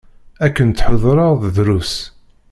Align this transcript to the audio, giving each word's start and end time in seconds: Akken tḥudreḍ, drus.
Akken 0.45 0.69
tḥudreḍ, 0.71 1.41
drus. 1.55 1.93